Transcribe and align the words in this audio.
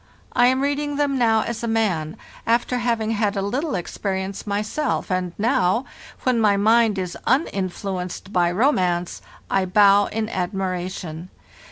I 0.33 0.47
am 0.47 0.61
reading 0.61 0.95
them 0.95 1.15
now 1.19 1.43
as 1.43 1.63
a 1.63 1.67
man, 1.67 2.17
after 2.47 2.79
having 2.79 3.11
had 3.11 3.35
a 3.37 3.41
little 3.43 3.75
experience 3.75 4.47
myself; 4.47 5.11
and 5.11 5.31
now, 5.37 5.85
when 6.23 6.41
my 6.41 6.57
mind 6.57 6.97
is 6.97 7.15
uninfluenced 7.27 8.33
by 8.33 8.51
romance, 8.51 9.21
I 9.51 9.65
bow 9.65 10.07
in 10.07 10.27
admiration. 10.27 11.29